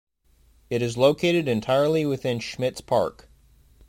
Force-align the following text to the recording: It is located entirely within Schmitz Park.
It 0.71 0.81
is 0.81 0.97
located 0.97 1.47
entirely 1.47 2.07
within 2.07 2.39
Schmitz 2.39 2.81
Park. 2.81 3.29